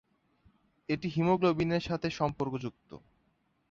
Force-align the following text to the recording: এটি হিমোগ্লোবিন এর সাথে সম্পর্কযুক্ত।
এটি 0.89 1.07
হিমোগ্লোবিন 1.15 1.69
এর 1.71 1.83
সাথে 1.89 2.07
সম্পর্কযুক্ত। 2.19 2.89